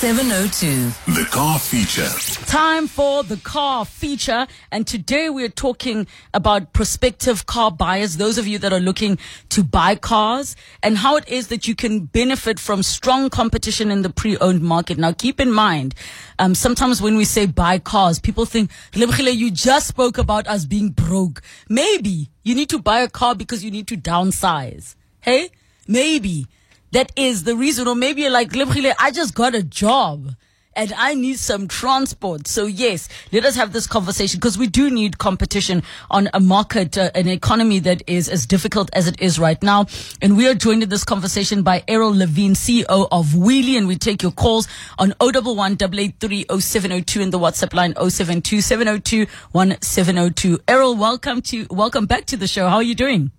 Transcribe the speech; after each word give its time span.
702. 0.00 1.12
The 1.12 1.26
car 1.26 1.58
feature. 1.58 2.08
Time 2.46 2.86
for 2.86 3.22
the 3.22 3.36
car 3.36 3.84
feature. 3.84 4.46
And 4.72 4.86
today 4.86 5.28
we're 5.28 5.50
talking 5.50 6.06
about 6.32 6.72
prospective 6.72 7.44
car 7.44 7.70
buyers, 7.70 8.16
those 8.16 8.38
of 8.38 8.46
you 8.46 8.58
that 8.60 8.72
are 8.72 8.80
looking 8.80 9.18
to 9.50 9.62
buy 9.62 9.96
cars, 9.96 10.56
and 10.82 10.96
how 10.96 11.16
it 11.16 11.28
is 11.28 11.48
that 11.48 11.68
you 11.68 11.74
can 11.74 12.06
benefit 12.06 12.58
from 12.58 12.82
strong 12.82 13.28
competition 13.28 13.90
in 13.90 14.00
the 14.00 14.08
pre 14.08 14.38
owned 14.38 14.62
market. 14.62 14.96
Now, 14.96 15.12
keep 15.12 15.38
in 15.38 15.52
mind, 15.52 15.94
um, 16.38 16.54
sometimes 16.54 17.02
when 17.02 17.16
we 17.16 17.26
say 17.26 17.44
buy 17.44 17.78
cars, 17.78 18.18
people 18.18 18.46
think, 18.46 18.70
Lebkhile, 18.92 19.36
you 19.36 19.50
just 19.50 19.86
spoke 19.86 20.16
about 20.16 20.48
us 20.48 20.64
being 20.64 20.88
broke. 20.88 21.42
Maybe 21.68 22.30
you 22.42 22.54
need 22.54 22.70
to 22.70 22.78
buy 22.78 23.00
a 23.00 23.08
car 23.08 23.34
because 23.34 23.62
you 23.62 23.70
need 23.70 23.86
to 23.88 23.98
downsize. 23.98 24.94
Hey? 25.20 25.50
Maybe 25.86 26.46
that 26.92 27.12
is 27.16 27.44
the 27.44 27.56
reason, 27.56 27.88
or 27.88 27.94
maybe 27.94 28.22
you're 28.22 28.30
like, 28.30 28.50
I 28.54 29.10
just 29.10 29.34
got 29.34 29.54
a 29.54 29.62
job 29.62 30.34
and 30.74 30.92
I 30.96 31.14
need 31.14 31.38
some 31.38 31.68
transport. 31.68 32.46
So 32.46 32.66
yes, 32.66 33.08
let 33.32 33.44
us 33.44 33.56
have 33.56 33.72
this 33.72 33.86
conversation 33.86 34.38
because 34.38 34.56
we 34.56 34.66
do 34.66 34.90
need 34.90 35.18
competition 35.18 35.82
on 36.10 36.28
a 36.32 36.40
market, 36.40 36.96
uh, 36.96 37.10
an 37.14 37.28
economy 37.28 37.80
that 37.80 38.02
is 38.06 38.28
as 38.28 38.46
difficult 38.46 38.90
as 38.92 39.06
it 39.06 39.20
is 39.20 39.38
right 39.38 39.60
now. 39.62 39.86
And 40.22 40.36
we 40.36 40.48
are 40.48 40.54
joined 40.54 40.82
in 40.82 40.88
this 40.88 41.04
conversation 41.04 41.62
by 41.62 41.82
Errol 41.88 42.14
Levin, 42.14 42.52
CEO 42.52 43.08
of 43.10 43.26
Weelee, 43.28 43.76
and 43.76 43.88
we 43.88 43.96
take 43.96 44.22
your 44.22 44.32
calls 44.32 44.68
on 44.98 45.12
011 45.20 45.76
883 45.82 47.22
in 47.22 47.30
the 47.30 47.38
WhatsApp 47.38 47.74
line 47.74 47.94
072 47.96 48.60
702 48.60 49.26
1702. 49.52 50.58
Errol, 50.68 50.96
welcome 50.96 51.42
to, 51.42 51.66
welcome 51.70 52.06
back 52.06 52.26
to 52.26 52.36
the 52.36 52.46
show. 52.46 52.68
How 52.68 52.76
are 52.76 52.82
you 52.82 52.94
doing? 52.94 53.32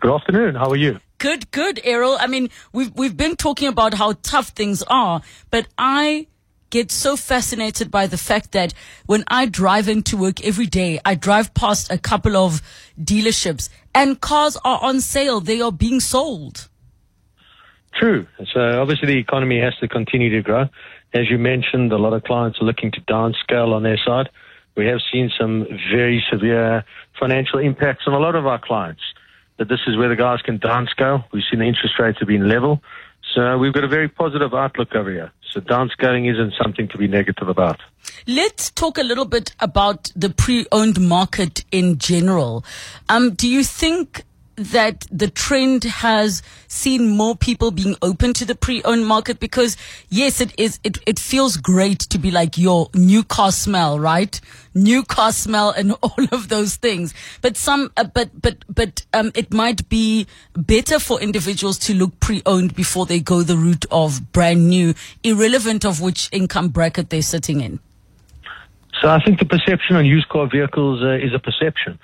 Good 0.00 0.14
afternoon. 0.14 0.54
How 0.54 0.70
are 0.70 0.76
you? 0.76 1.00
Good, 1.18 1.50
good, 1.50 1.80
Errol. 1.82 2.16
I 2.18 2.28
mean, 2.28 2.48
we've 2.72 2.94
we've 2.94 3.16
been 3.16 3.34
talking 3.34 3.66
about 3.66 3.94
how 3.94 4.14
tough 4.22 4.50
things 4.50 4.84
are, 4.84 5.20
but 5.50 5.66
I 5.76 6.28
get 6.70 6.92
so 6.92 7.16
fascinated 7.16 7.90
by 7.90 8.06
the 8.06 8.18
fact 8.18 8.52
that 8.52 8.72
when 9.06 9.24
I 9.26 9.46
drive 9.46 9.88
into 9.88 10.16
work 10.16 10.44
every 10.44 10.66
day, 10.66 11.00
I 11.04 11.16
drive 11.16 11.54
past 11.54 11.90
a 11.90 11.98
couple 11.98 12.36
of 12.36 12.62
dealerships 13.00 13.68
and 13.94 14.20
cars 14.20 14.56
are 14.64 14.78
on 14.82 15.00
sale. 15.00 15.40
They 15.40 15.60
are 15.60 15.72
being 15.72 15.98
sold. 15.98 16.68
True. 17.94 18.26
So 18.52 18.80
obviously 18.80 19.08
the 19.08 19.18
economy 19.18 19.60
has 19.60 19.74
to 19.80 19.88
continue 19.88 20.30
to 20.36 20.42
grow. 20.42 20.66
As 21.14 21.28
you 21.30 21.38
mentioned, 21.38 21.90
a 21.90 21.96
lot 21.96 22.12
of 22.12 22.22
clients 22.22 22.60
are 22.60 22.64
looking 22.64 22.92
to 22.92 23.00
downscale 23.00 23.72
on 23.72 23.82
their 23.82 23.98
side. 24.06 24.28
We 24.76 24.86
have 24.86 25.00
seen 25.10 25.32
some 25.36 25.66
very 25.92 26.22
severe 26.30 26.84
financial 27.18 27.58
impacts 27.58 28.04
on 28.06 28.12
a 28.12 28.18
lot 28.18 28.36
of 28.36 28.46
our 28.46 28.60
clients 28.60 29.02
that 29.58 29.68
this 29.68 29.80
is 29.86 29.96
where 29.96 30.08
the 30.08 30.16
guys 30.16 30.40
can 30.42 30.58
dance 30.58 30.90
go. 30.96 31.24
We've 31.32 31.42
seen 31.50 31.60
the 31.60 31.66
interest 31.66 31.98
rates 31.98 32.18
have 32.20 32.28
been 32.28 32.48
level. 32.48 32.80
So 33.34 33.58
we've 33.58 33.72
got 33.72 33.84
a 33.84 33.88
very 33.88 34.08
positive 34.08 34.54
outlook 34.54 34.94
over 34.94 35.10
here. 35.10 35.32
So 35.52 35.60
dance 35.60 35.94
going 35.96 36.26
isn't 36.26 36.54
something 36.62 36.88
to 36.88 36.98
be 36.98 37.08
negative 37.08 37.48
about. 37.48 37.80
Let's 38.26 38.70
talk 38.70 38.98
a 38.98 39.02
little 39.02 39.24
bit 39.24 39.54
about 39.60 40.12
the 40.14 40.30
pre-owned 40.30 41.00
market 41.00 41.64
in 41.70 41.98
general. 41.98 42.64
Um, 43.08 43.34
do 43.34 43.48
you 43.48 43.64
think 43.64 44.24
that 44.58 45.06
the 45.10 45.28
trend 45.28 45.84
has 45.84 46.42
seen 46.66 47.16
more 47.16 47.36
people 47.36 47.70
being 47.70 47.94
open 48.02 48.32
to 48.34 48.44
the 48.44 48.54
pre-owned 48.54 49.06
market 49.06 49.38
because 49.38 49.76
yes 50.10 50.40
it 50.40 50.52
is 50.58 50.80
it, 50.82 50.98
it 51.06 51.18
feels 51.18 51.56
great 51.56 52.00
to 52.00 52.18
be 52.18 52.30
like 52.30 52.58
your 52.58 52.90
new 52.94 53.22
car 53.22 53.52
smell 53.52 53.98
right? 53.98 54.40
New 54.74 55.02
car 55.04 55.32
smell 55.32 55.70
and 55.70 55.92
all 56.02 56.24
of 56.32 56.48
those 56.48 56.76
things. 56.76 57.14
But 57.40 57.56
some 57.56 57.90
uh, 57.96 58.04
but 58.04 58.30
but 58.40 58.64
but 58.68 59.06
um 59.12 59.30
it 59.34 59.52
might 59.52 59.88
be 59.88 60.26
better 60.54 60.98
for 60.98 61.20
individuals 61.20 61.78
to 61.78 61.94
look 61.94 62.18
pre-owned 62.20 62.74
before 62.74 63.06
they 63.06 63.20
go 63.20 63.42
the 63.42 63.56
route 63.56 63.86
of 63.90 64.32
brand 64.32 64.68
new 64.68 64.94
irrelevant 65.22 65.84
of 65.84 66.00
which 66.00 66.28
income 66.32 66.68
bracket 66.68 67.10
they're 67.10 67.22
sitting 67.22 67.60
in. 67.60 67.78
So 69.00 69.08
i 69.08 69.22
think 69.22 69.38
the 69.38 69.44
perception 69.44 69.94
on 69.94 70.04
used 70.04 70.28
car 70.28 70.48
vehicles 70.48 71.02
uh, 71.02 71.10
is 71.10 71.32
a 71.32 71.38
perception 71.38 72.00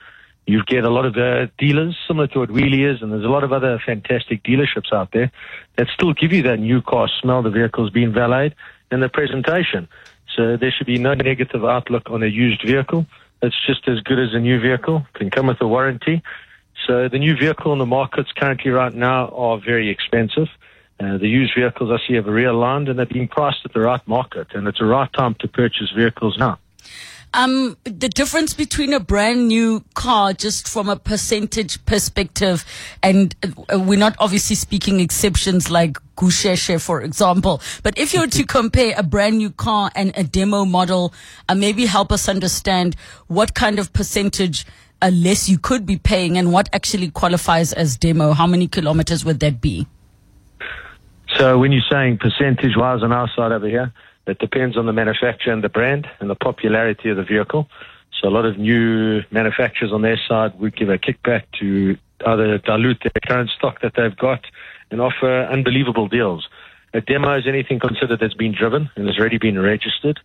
you 0.47 0.63
get 0.65 0.85
a 0.85 0.91
lot 0.91 1.07
of 1.07 1.17
uh, 1.17 1.47
dealers, 1.59 1.97
similar 2.07 2.27
to 2.29 2.41
what 2.41 2.51
Weelee 2.51 2.95
is, 2.95 3.03
and 3.03 3.13
there's 3.13 3.25
a 3.25 3.29
lot 3.29 3.45
of 3.45 3.53
other 3.53 3.81
fantastic 3.85 4.43
dealerships 4.43 4.93
out 4.93 5.11
there 5.13 5.33
that 5.77 5.89
still 5.95 6.13
give 6.13 6.33
you 6.33 6.43
that 6.43 6.59
new 6.59 6.83
car 6.83 7.09
smell, 7.21 7.43
the 7.43 7.51
vehicle's 7.51 7.91
being 7.91 8.13
valeted, 8.13 8.55
and 8.91 9.03
the 9.03 9.09
presentation. 9.09 9.89
So 10.37 10.57
there 10.57 10.71
should 10.71 10.87
be 10.87 10.99
no 10.99 11.15
negative 11.15 11.65
outlook 11.65 12.11
on 12.11 12.23
a 12.23 12.27
used 12.27 12.63
vehicle. 12.67 13.07
It's 13.41 13.57
just 13.67 13.89
as 13.89 14.01
good 14.01 14.19
as 14.19 14.35
a 14.35 14.39
new 14.39 14.61
vehicle. 14.61 15.07
Can 15.15 15.31
come 15.31 15.47
with 15.47 15.61
a 15.61 15.69
warranty. 15.69 16.23
So 16.87 17.09
the 17.09 17.19
new 17.19 17.37
vehicle 17.37 17.73
in 17.73 17.79
the 17.79 17.87
markets 17.87 18.31
currently 18.37 18.71
right 18.71 18.93
now 18.93 19.29
are 19.29 19.59
very 19.59 19.89
expensive. 19.89 20.49
Uh, 21.01 21.19
the 21.19 21.29
used 21.29 21.55
vehicles 21.57 21.91
I 21.91 22.07
see 22.07 22.15
have 22.15 22.27
realigned 22.27 22.89
and 22.89 22.99
they're 22.99 23.07
being 23.07 23.29
priced 23.29 23.65
at 23.65 23.73
the 23.73 23.81
right 23.81 24.07
market, 24.07 24.49
and 24.55 24.69
it's 24.69 24.79
the 24.79 24.85
right 24.85 25.13
time 25.13 25.35
to 25.41 25.49
purchase 25.49 25.91
vehicles 25.91 26.39
now. 26.39 26.59
Um, 27.37 27.77
the 27.83 28.09
difference 28.09 28.55
between 28.55 28.93
a 28.93 29.01
brand 29.01 29.49
new 29.49 29.85
car, 29.95 30.33
just 30.33 30.69
from 30.69 30.89
a 30.89 30.95
percentage 30.95 31.85
perspective, 31.85 32.65
and 33.03 33.35
uh, 33.43 33.81
we're 33.81 33.99
not 33.99 34.15
obviously 34.21 34.55
speaking 34.55 35.01
exceptions 35.01 35.69
like 35.69 35.99
Gusheshe, 36.17 36.81
for 36.81 37.03
example, 37.03 37.61
but 37.83 37.99
if 37.99 38.15
you 38.15 38.21
were 38.21 38.29
to 38.29 38.47
compare 38.47 38.95
a 38.97 39.03
brand 39.03 39.39
new 39.39 39.51
car 39.51 39.91
and 39.97 40.13
a 40.17 40.23
demo 40.23 40.65
model, 40.65 41.13
uh, 41.49 41.57
maybe 41.57 41.87
help 41.87 42.13
us 42.13 42.29
understand 42.29 42.95
what 43.27 43.53
kind 43.53 43.81
of 43.81 43.93
percentage 43.93 44.65
uh, 45.03 45.11
less 45.13 45.49
you 45.49 45.59
could 45.59 45.85
be 45.85 45.97
paying 45.97 46.39
and 46.39 46.53
what 46.53 46.69
actually 46.73 47.11
qualifies 47.11 47.73
as 47.73 47.97
demo. 47.97 48.33
How 48.33 48.47
many 48.47 48.69
kilometers 48.69 49.25
would 49.25 49.41
that 49.41 49.61
be? 49.61 49.89
So 51.37 51.59
when 51.59 51.73
you're 51.73 51.83
saying 51.91 52.19
percentage 52.19 52.77
wise 52.77 53.03
on 53.03 53.11
our 53.11 53.29
side 53.35 53.51
over 53.51 53.67
here, 53.67 53.93
it 54.27 54.39
depends 54.39 54.77
on 54.77 54.87
the 54.87 54.93
manufacturer 54.93 55.53
and 55.53 55.63
the 55.63 55.69
brand 55.69 56.09
and 56.21 56.31
the 56.31 56.35
popularity 56.35 57.11
of 57.11 57.17
the 57.17 57.25
vehicle. 57.25 57.69
So 58.21 58.29
a 58.29 58.31
lot 58.31 58.47
of 58.47 58.59
new 58.59 59.23
manufacturers 59.31 59.93
on 59.93 60.03
their 60.03 60.19
side 60.29 60.59
would 60.59 60.77
give 60.77 60.89
a 60.89 60.99
kickback 60.99 61.45
to 61.61 61.97
either 62.27 62.59
dilute 62.59 63.03
their 63.03 63.21
current 63.27 63.51
stock 63.51 63.81
that 63.83 63.95
they've 63.97 64.17
got 64.17 64.45
and 64.91 65.01
offer 65.01 65.45
unbelievable 65.45 66.09
deals. 66.09 66.49
A 66.95 67.01
demo 67.01 67.37
is 67.37 67.47
anything 67.47 67.81
considered 67.81 68.21
that's 68.21 68.35
been 68.35 68.55
driven 68.55 68.89
and 68.97 69.07
has 69.07 69.19
already 69.19 69.39
been 69.39 69.59
registered. 69.59 70.21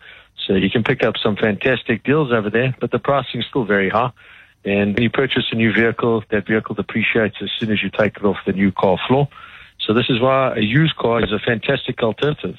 So 0.45 0.53
you 0.53 0.69
can 0.69 0.83
pick 0.83 1.03
up 1.03 1.15
some 1.21 1.35
fantastic 1.35 2.03
deals 2.03 2.31
over 2.31 2.49
there, 2.49 2.75
but 2.79 2.91
the 2.91 2.99
pricing 2.99 3.41
is 3.41 3.47
still 3.49 3.65
very 3.65 3.89
high. 3.89 4.11
And 4.63 4.93
when 4.93 5.03
you 5.03 5.09
purchase 5.09 5.45
a 5.51 5.55
new 5.55 5.73
vehicle, 5.73 6.23
that 6.29 6.45
vehicle 6.45 6.75
depreciates 6.75 7.37
as 7.41 7.49
soon 7.57 7.71
as 7.71 7.81
you 7.81 7.89
take 7.89 8.17
it 8.17 8.23
off 8.23 8.37
the 8.45 8.53
new 8.53 8.71
car 8.71 8.97
floor. 9.07 9.27
So 9.85 9.93
this 9.93 10.09
is 10.09 10.21
why 10.21 10.53
a 10.55 10.61
used 10.61 10.95
car 10.95 11.23
is 11.23 11.31
a 11.31 11.39
fantastic 11.39 12.01
alternative 12.03 12.57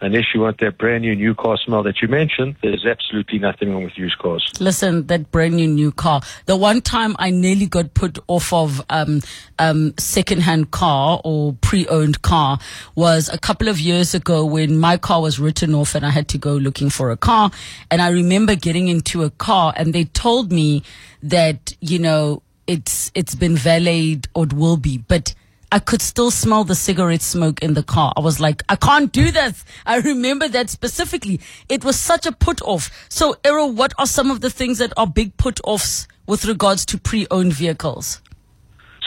unless 0.00 0.34
you 0.34 0.40
want 0.40 0.58
that 0.58 0.78
brand 0.78 1.02
new 1.02 1.14
new 1.14 1.34
car 1.34 1.58
smell 1.58 1.82
that 1.82 2.00
you 2.00 2.08
mentioned, 2.08 2.56
there's 2.62 2.86
absolutely 2.86 3.38
nothing 3.38 3.72
wrong 3.72 3.84
with 3.84 3.96
used 3.96 4.18
cars. 4.18 4.50
Listen, 4.60 5.06
that 5.06 5.30
brand 5.30 5.54
new 5.54 5.68
new 5.68 5.92
car. 5.92 6.22
The 6.46 6.56
one 6.56 6.80
time 6.80 7.14
I 7.18 7.30
nearly 7.30 7.66
got 7.66 7.94
put 7.94 8.18
off 8.28 8.52
of 8.52 8.82
um, 8.90 9.20
um, 9.58 9.94
second-hand 9.98 10.70
car 10.70 11.20
or 11.24 11.54
pre-owned 11.60 12.22
car 12.22 12.58
was 12.94 13.28
a 13.28 13.38
couple 13.38 13.68
of 13.68 13.78
years 13.78 14.14
ago 14.14 14.44
when 14.44 14.78
my 14.78 14.96
car 14.96 15.20
was 15.20 15.38
written 15.38 15.74
off 15.74 15.94
and 15.94 16.04
I 16.04 16.10
had 16.10 16.28
to 16.28 16.38
go 16.38 16.54
looking 16.54 16.90
for 16.90 17.10
a 17.10 17.16
car. 17.16 17.50
And 17.90 18.00
I 18.00 18.10
remember 18.10 18.54
getting 18.54 18.88
into 18.88 19.22
a 19.22 19.30
car 19.30 19.72
and 19.76 19.92
they 19.92 20.04
told 20.04 20.52
me 20.52 20.82
that 21.22 21.74
you 21.80 21.98
know 21.98 22.42
it's 22.66 23.10
it's 23.14 23.34
been 23.34 23.56
valeted 23.56 24.28
or 24.34 24.44
it 24.44 24.52
will 24.52 24.76
be, 24.76 24.98
but 24.98 25.34
I 25.72 25.78
could 25.78 26.02
still 26.02 26.32
smell 26.32 26.64
the 26.64 26.74
cigarette 26.74 27.22
smoke 27.22 27.62
in 27.62 27.74
the 27.74 27.84
car. 27.84 28.12
I 28.16 28.20
was 28.20 28.40
like, 28.40 28.64
I 28.68 28.74
can't 28.74 29.12
do 29.12 29.30
this. 29.30 29.64
I 29.86 29.98
remember 29.98 30.48
that 30.48 30.68
specifically. 30.68 31.40
It 31.68 31.84
was 31.84 31.96
such 31.96 32.26
a 32.26 32.32
put 32.32 32.60
off. 32.62 32.90
So, 33.08 33.36
Errol, 33.44 33.70
what 33.70 33.92
are 33.96 34.06
some 34.06 34.32
of 34.32 34.40
the 34.40 34.50
things 34.50 34.78
that 34.78 34.92
are 34.96 35.06
big 35.06 35.36
put 35.36 35.60
offs 35.62 36.08
with 36.26 36.44
regards 36.44 36.84
to 36.86 36.98
pre 36.98 37.28
owned 37.30 37.52
vehicles? 37.52 38.20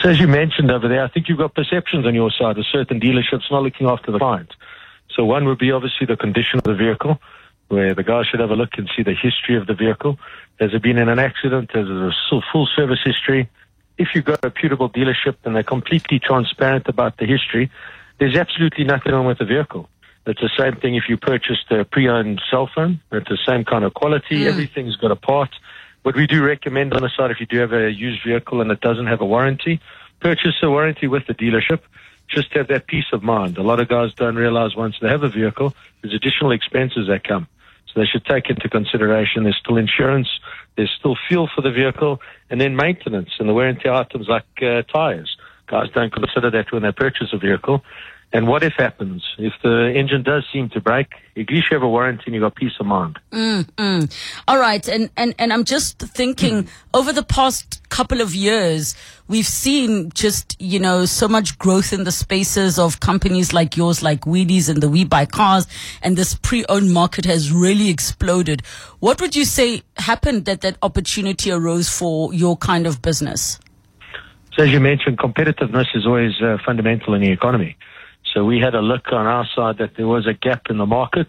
So, 0.00 0.08
as 0.08 0.18
you 0.18 0.26
mentioned 0.26 0.70
over 0.70 0.88
there, 0.88 1.04
I 1.04 1.08
think 1.08 1.28
you've 1.28 1.38
got 1.38 1.54
perceptions 1.54 2.06
on 2.06 2.14
your 2.14 2.30
side 2.30 2.56
of 2.56 2.64
certain 2.72 2.98
dealerships 2.98 3.50
not 3.50 3.62
looking 3.62 3.86
after 3.86 4.10
the 4.10 4.18
client. 4.18 4.50
So, 5.14 5.24
one 5.26 5.44
would 5.44 5.58
be 5.58 5.70
obviously 5.70 6.06
the 6.06 6.16
condition 6.16 6.58
of 6.58 6.64
the 6.64 6.74
vehicle, 6.74 7.20
where 7.68 7.94
the 7.94 8.02
guy 8.02 8.22
should 8.24 8.40
have 8.40 8.50
a 8.50 8.56
look 8.56 8.70
and 8.78 8.88
see 8.96 9.02
the 9.02 9.14
history 9.14 9.56
of 9.56 9.66
the 9.66 9.74
vehicle. 9.74 10.18
Has 10.60 10.72
it 10.72 10.82
been 10.82 10.96
in 10.96 11.10
an 11.10 11.18
accident? 11.18 11.72
Has 11.74 11.86
it 11.86 11.92
a 11.92 12.40
full 12.52 12.68
service 12.74 13.00
history? 13.04 13.50
If 13.98 14.08
you 14.14 14.22
go 14.22 14.34
to 14.34 14.46
a 14.46 14.48
reputable 14.48 14.90
dealership 14.90 15.36
and 15.44 15.54
they're 15.54 15.62
completely 15.62 16.18
transparent 16.18 16.88
about 16.88 17.16
the 17.18 17.26
history, 17.26 17.70
there's 18.18 18.36
absolutely 18.36 18.84
nothing 18.84 19.12
wrong 19.12 19.26
with 19.26 19.38
the 19.38 19.44
vehicle. 19.44 19.88
It's 20.26 20.40
the 20.40 20.50
same 20.58 20.76
thing 20.76 20.94
if 20.94 21.04
you 21.08 21.16
purchased 21.16 21.70
a 21.70 21.84
pre-owned 21.84 22.40
cell 22.50 22.68
phone. 22.74 23.00
It's 23.12 23.28
the 23.28 23.38
same 23.46 23.64
kind 23.64 23.84
of 23.84 23.92
quality. 23.94 24.40
Mm. 24.40 24.46
Everything's 24.46 24.96
got 24.96 25.10
a 25.10 25.16
part. 25.16 25.50
What 26.02 26.16
we 26.16 26.26
do 26.26 26.42
recommend 26.42 26.94
on 26.94 27.02
the 27.02 27.10
side, 27.14 27.30
if 27.30 27.40
you 27.40 27.46
do 27.46 27.58
have 27.58 27.72
a 27.72 27.90
used 27.90 28.22
vehicle 28.24 28.60
and 28.60 28.70
it 28.70 28.80
doesn't 28.80 29.06
have 29.06 29.20
a 29.20 29.26
warranty, 29.26 29.80
purchase 30.20 30.54
a 30.62 30.70
warranty 30.70 31.06
with 31.06 31.26
the 31.26 31.34
dealership. 31.34 31.80
Just 32.26 32.52
to 32.52 32.58
have 32.58 32.68
that 32.68 32.86
peace 32.86 33.04
of 33.12 33.22
mind. 33.22 33.58
A 33.58 33.62
lot 33.62 33.80
of 33.80 33.88
guys 33.88 34.14
don't 34.14 34.36
realize 34.36 34.74
once 34.74 34.96
they 35.00 35.08
have 35.08 35.22
a 35.22 35.28
vehicle, 35.28 35.74
there's 36.00 36.14
additional 36.14 36.52
expenses 36.52 37.06
that 37.08 37.22
come. 37.22 37.46
So 37.86 38.00
they 38.00 38.06
should 38.06 38.24
take 38.24 38.48
into 38.48 38.68
consideration 38.70 39.44
there's 39.44 39.58
still 39.58 39.76
insurance, 39.76 40.28
there's 40.76 40.90
still 40.98 41.16
fuel 41.28 41.48
for 41.54 41.62
the 41.62 41.70
vehicle, 41.70 42.20
and 42.50 42.60
then 42.60 42.76
maintenance 42.76 43.30
and 43.38 43.48
the 43.48 43.54
wear 43.54 43.68
and 43.68 43.80
tear 43.80 43.94
items 43.94 44.28
like 44.28 44.44
uh, 44.62 44.82
tires. 44.82 45.36
Guys 45.66 45.88
don't 45.94 46.12
consider 46.12 46.50
that 46.50 46.72
when 46.72 46.82
they 46.82 46.92
purchase 46.92 47.28
a 47.32 47.38
vehicle. 47.38 47.82
And 48.34 48.48
what 48.48 48.64
if 48.64 48.72
happens? 48.72 49.22
If 49.38 49.52
the 49.62 49.92
engine 49.94 50.24
does 50.24 50.44
seem 50.52 50.68
to 50.70 50.80
break, 50.80 51.06
at 51.36 51.48
least 51.48 51.70
you 51.70 51.76
have 51.76 51.84
a 51.84 51.88
warranty 51.88 52.24
and 52.26 52.34
you 52.34 52.40
got 52.40 52.56
peace 52.56 52.72
of 52.80 52.86
mind. 52.86 53.16
Mm, 53.30 53.62
mm. 53.76 54.12
All 54.48 54.58
right. 54.58 54.86
And, 54.88 55.08
and, 55.16 55.36
and 55.38 55.52
I'm 55.52 55.62
just 55.62 56.00
thinking 56.00 56.66
over 56.94 57.12
the 57.12 57.22
past 57.22 57.88
couple 57.90 58.20
of 58.20 58.34
years, 58.34 58.96
we've 59.28 59.46
seen 59.46 60.10
just, 60.14 60.60
you 60.60 60.80
know, 60.80 61.04
so 61.04 61.28
much 61.28 61.56
growth 61.60 61.92
in 61.92 62.02
the 62.02 62.10
spaces 62.10 62.76
of 62.76 62.98
companies 62.98 63.52
like 63.52 63.76
yours, 63.76 64.02
like 64.02 64.22
Weelee 64.22 64.68
and 64.68 64.82
the 64.82 64.88
We 64.88 65.04
Buy 65.04 65.26
Cars. 65.26 65.68
And 66.02 66.16
this 66.16 66.34
pre-owned 66.34 66.92
market 66.92 67.26
has 67.26 67.52
really 67.52 67.88
exploded. 67.88 68.62
What 68.98 69.20
would 69.20 69.36
you 69.36 69.44
say 69.44 69.84
happened 69.96 70.46
that 70.46 70.60
that 70.62 70.76
opportunity 70.82 71.52
arose 71.52 71.88
for 71.88 72.34
your 72.34 72.56
kind 72.56 72.88
of 72.88 73.00
business? 73.00 73.60
So 74.56 74.64
as 74.64 74.70
you 74.70 74.80
mentioned, 74.80 75.18
competitiveness 75.18 75.86
is 75.94 76.04
always 76.04 76.32
uh, 76.42 76.58
fundamental 76.66 77.14
in 77.14 77.22
the 77.22 77.30
economy. 77.30 77.76
So 78.34 78.44
we 78.44 78.58
had 78.58 78.74
a 78.74 78.80
look 78.80 79.12
on 79.12 79.26
our 79.26 79.46
side 79.54 79.78
that 79.78 79.96
there 79.96 80.08
was 80.08 80.26
a 80.26 80.34
gap 80.34 80.68
in 80.68 80.76
the 80.76 80.86
market. 80.86 81.28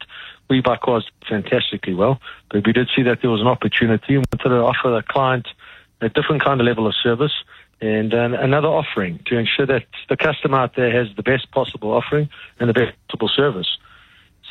We 0.50 0.60
buy 0.62 0.78
cars 0.78 1.07
fantastically 1.30 1.94
well, 1.94 2.19
but 2.50 2.66
we 2.66 2.74
did 2.74 2.90
see 2.96 3.04
that 3.04 3.22
there 3.22 3.30
was 3.30 3.42
an 3.42 3.48
opportunity 3.48 4.16
and 4.16 4.25
wanted 4.34 4.50
to 4.50 4.63
offer 4.63 4.90
the 4.90 5.04
client 5.07 5.48
a 6.02 6.10
different 6.10 6.44
kind 6.44 6.60
of 6.60 6.66
level 6.66 6.88
of 6.88 6.96
service 7.02 7.31
and 7.80 8.13
uh, 8.13 8.30
another 8.40 8.68
offering 8.68 9.19
to 9.28 9.38
ensure 9.38 9.66
that 9.68 9.86
the 10.10 10.18
customer 10.18 10.57
out 10.57 10.75
there 10.75 10.92
has 10.92 11.16
the 11.16 11.24
best 11.24 11.52
possible 11.52 11.92
offering 11.92 12.28
and 12.60 12.69
the 12.69 12.74
best 12.74 12.94
possible 13.07 13.30
service. 13.30 13.78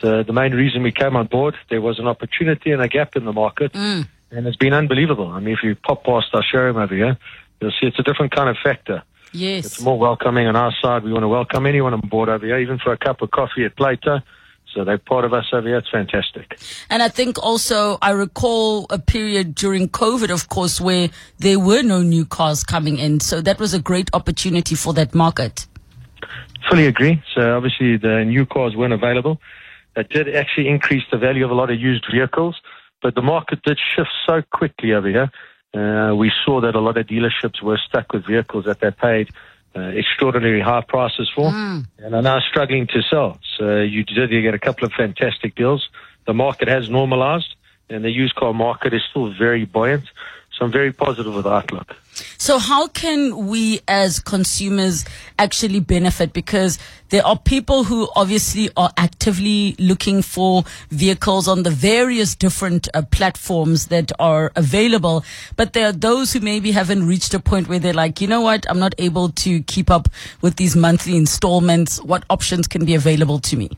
So 0.01 0.23
the 0.23 0.33
main 0.33 0.53
reason 0.53 0.83
we 0.83 0.93
came 0.93 1.17
on 1.17 1.27
board, 1.27 1.57
there 1.71 1.81
was 1.81 1.99
an 1.99 2.07
opportunity 2.07 2.71
and 2.71 2.83
a 2.83 2.89
gap 2.89 3.17
in 3.17 3.25
the 3.25 3.33
market, 3.33 3.73
Mm. 3.73 4.07
and 4.31 4.47
it's 4.47 4.57
been 4.57 4.73
unbelievable. 4.73 5.29
I 5.29 5.41
mean, 5.41 5.55
if 5.55 5.63
you 5.63 5.75
pop 5.75 6.05
past 6.05 6.29
our 6.35 6.43
showroom 6.43 6.77
over 6.77 6.95
here, 6.95 7.17
you'll 7.61 7.71
see 7.73 7.87
it's 7.87 7.99
a 7.99 8.03
different 8.03 8.33
kind 8.33 8.49
of 8.49 8.57
factor. 8.63 9.03
It's 9.35 9.81
more 9.81 9.99
welcoming 9.99 10.47
on 10.47 10.55
our 10.55 10.73
side. 10.81 11.03
We 11.03 11.13
want 11.13 11.25
to 11.25 11.29
welcome 11.29 11.67
anyone 11.67 11.93
on 11.93 12.01
board 12.01 12.29
over 12.29 12.47
here, 12.47 12.59
even 12.59 12.79
for 12.79 12.93
a 12.93 12.97
cup 12.97 13.21
of 13.21 13.33
coffee 13.33 13.65
at 13.65 13.77
Plato. 13.77 14.21
So 14.73 14.85
they're 14.85 14.99
part 14.99 15.25
of 15.25 15.33
us 15.33 15.47
over 15.53 15.67
here. 15.67 15.79
It's 15.79 15.91
fantastic. 15.91 16.59
And 16.89 17.03
I 17.03 17.09
think 17.09 17.43
also 17.43 17.99
I 18.01 18.11
recall 18.11 18.87
a 18.91 18.99
period 18.99 19.55
during 19.55 19.89
COVID, 19.89 20.31
of 20.31 20.49
course, 20.49 20.81
where 20.81 21.11
there 21.39 21.59
were 21.59 21.83
no 21.83 22.03
new 22.03 22.25
cars 22.25 22.63
coming 22.65 22.99
in. 22.99 23.21
So 23.21 23.41
that 23.41 23.59
was 23.59 23.75
a 23.75 23.81
great 23.81 24.09
opportunity 24.13 24.75
for 24.75 24.93
that 24.95 25.15
market. 25.15 25.67
Fully 26.71 26.87
agree. 26.87 27.23
So 27.35 27.57
obviously 27.57 27.97
the 27.97 28.25
new 28.25 28.47
cars 28.47 28.75
weren't 28.77 28.93
available. 28.93 29.41
That 29.97 30.09
did 30.09 30.35
actually 30.35 30.69
increase 30.69 31.05
the 31.11 31.19
value 31.19 31.45
of 31.45 31.51
a 31.51 31.55
lot 31.55 31.71
of 31.71 31.79
used 31.79 32.07
vehicles, 32.13 32.57
but 33.03 33.15
the 33.15 33.23
market 33.23 33.63
did 33.63 33.79
shift 33.79 34.11
so 34.27 34.43
quickly 34.53 34.93
over 34.93 35.09
here. 35.09 35.31
Uh, 35.75 36.15
we 36.15 36.31
saw 36.45 36.61
that 36.61 36.75
a 36.75 36.81
lot 36.81 36.97
of 36.97 37.07
dealerships 37.07 37.61
were 37.63 37.79
stuck 37.89 38.13
with 38.13 38.27
vehicles 38.27 38.65
that 38.67 38.81
they 38.81 38.91
paid 38.91 39.29
uh, 39.77 39.81
extraordinary 39.81 40.61
high 40.61 40.83
prices 40.83 41.29
for 41.35 41.49
and 41.99 42.15
are 42.15 42.23
now 42.23 42.39
struggling 42.49 42.87
to 42.87 43.03
sell. 43.03 43.41
So 43.59 43.81
you 43.81 44.05
did 44.05 44.31
you 44.31 44.41
get 44.41 44.55
a 44.55 44.59
couple 44.59 44.85
of 44.87 44.93
fantastic 44.93 45.57
deals. 45.57 45.89
The 46.27 46.35
market 46.35 46.69
has 46.69 46.89
normalized 46.89 47.57
and 47.91 48.05
the 48.05 48.11
used 48.11 48.35
car 48.37 48.55
market 48.55 48.95
is 48.95 49.03
still 49.11 49.33
very 49.33 49.65
buoyant. 49.65 50.05
So 50.57 50.65
I'm 50.65 50.71
very 50.73 50.93
positive 50.93 51.35
with 51.35 51.47
outlook. 51.47 51.97
So 52.39 52.59
how 52.59 52.87
can 52.87 53.49
we 53.49 53.81
as 53.89 54.21
consumers 54.21 55.05
actually 55.37 55.81
benefit? 55.81 56.33
Because 56.33 56.79
there 57.09 57.27
are 57.27 57.37
people 57.37 57.83
who 57.83 58.09
obviously 58.15 58.71
are 58.77 58.93
actively 58.97 59.75
looking 59.81 60.23
for 60.23 60.63
vehicles 60.91 61.49
on 61.49 61.65
the 61.65 61.71
various 61.71 62.37
different 62.37 62.89
uh, 62.95 63.03
platforms 63.11 63.89
that 63.89 64.13
are 64.21 64.53
available. 64.55 65.25
But 65.57 65.73
there 65.73 65.89
are 65.89 65.93
those 65.93 66.33
who 66.33 66.39
maybe 66.39 66.71
haven't 66.71 67.05
reached 67.05 67.35
a 67.35 67.41
point 67.41 67.69
where 67.69 67.81
they're 67.81 67.93
like, 67.93 68.21
you 68.21 68.29
know 68.29 68.41
what? 68.41 68.65
I'm 68.71 68.79
not 68.79 68.95
able 68.99 69.31
to 69.31 69.61
keep 69.65 69.91
up 69.91 70.09
with 70.41 70.55
these 70.55 70.77
monthly 70.77 71.17
installments. 71.17 72.01
What 72.03 72.25
options 72.31 72.69
can 72.69 72.85
be 72.85 72.95
available 72.95 73.41
to 73.41 73.57
me? 73.57 73.71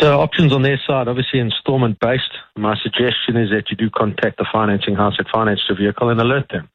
So 0.00 0.20
options 0.20 0.52
on 0.52 0.62
their 0.62 0.80
side, 0.86 1.08
obviously 1.08 1.40
installment 1.40 1.98
based. 1.98 2.30
My 2.56 2.76
suggestion 2.80 3.36
is 3.36 3.50
that 3.50 3.64
you 3.70 3.76
do 3.76 3.90
contact 3.90 4.38
the 4.38 4.46
financing 4.50 4.94
house 4.94 5.14
that 5.18 5.26
financed 5.32 5.64
the 5.68 5.74
vehicle 5.74 6.08
and 6.08 6.20
alert 6.20 6.48
them. 6.50 6.68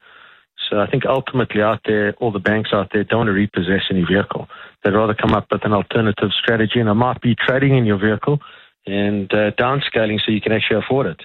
So 0.70 0.80
I 0.80 0.88
think 0.90 1.06
ultimately 1.06 1.62
out 1.62 1.82
there, 1.86 2.14
all 2.20 2.32
the 2.32 2.40
banks 2.40 2.72
out 2.74 2.90
there 2.92 3.04
don't 3.04 3.20
want 3.20 3.28
to 3.28 3.34
repossess 3.34 3.84
any 3.90 4.04
vehicle. 4.04 4.48
They'd 4.84 4.94
rather 4.94 5.14
come 5.14 5.34
up 5.34 5.48
with 5.52 5.64
an 5.66 5.74
alternative 5.74 6.32
strategy 6.42 6.80
and 6.80 6.90
it 6.90 6.94
might 6.96 7.22
be 7.22 7.36
trading 7.36 7.78
in 7.78 7.86
your 7.86 7.98
vehicle 7.98 8.40
and 8.86 9.32
uh, 9.34 9.52
downscaling 9.52 10.20
so 10.20 10.32
you 10.32 10.42
can 10.42 10.52
actually 10.52 10.80
afford 10.80 11.08
it. 11.08 11.22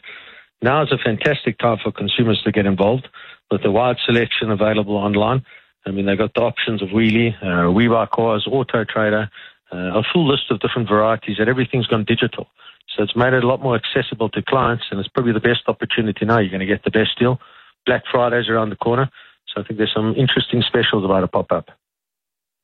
Now 0.63 0.83
is 0.83 0.93
a 0.93 0.99
fantastic 0.99 1.59
time 1.59 1.79
for 1.83 1.91
consumers 1.91 2.41
to 2.45 2.53
get 2.53 2.67
involved 2.67 3.09
with 3.51 3.63
the 3.63 3.71
wide 3.71 3.97
selection 4.05 4.51
available 4.51 4.97
online. 4.97 5.45
I 5.87 5.91
mean, 5.91 6.07
they've 6.07 6.19
got 6.19 6.35
the 6.35 6.43
options 6.43 6.83
of 6.83 6.89
Weelee, 6.89 7.33
uh, 7.43 7.71
We 7.73 7.89
Buy 7.89 8.07
Cars, 8.07 8.47
Auto 8.51 8.85
Trader, 8.85 9.31
uh, 9.73 9.99
a 9.99 10.03
full 10.13 10.27
list 10.27 10.51
of 10.51 10.61
different 10.61 10.89
varieties, 10.89 11.37
and 11.39 11.49
everything's 11.49 11.87
gone 11.87 12.05
digital. 12.05 12.47
So 12.97 13.03
it's 13.03 13.17
made 13.17 13.35
it 13.35 13.45
a 13.45 13.47
lot 13.47 13.63
more 13.63 13.77
accessible 13.77 14.29
to 14.31 14.43
clients, 14.43 14.85
and 14.91 14.99
it's 14.99 15.09
probably 15.09 15.33
the 15.33 15.41
best 15.41 15.63
opportunity 15.67 16.25
now. 16.25 16.39
You're 16.39 16.51
going 16.51 16.61
to 16.61 16.67
get 16.67 16.85
the 16.85 16.91
best 16.91 17.19
deal. 17.19 17.39
Black 17.87 18.03
Friday's 18.11 18.49
around 18.49 18.71
the 18.71 18.77
corner, 18.77 19.11
so 19.47 19.61
I 19.61 19.65
think 19.65 19.79
there's 19.79 19.93
some 19.95 20.15
interesting 20.17 20.63
specials 20.63 21.05
about 21.05 21.21
to 21.21 21.29
pop 21.29 21.53
up. 21.53 21.71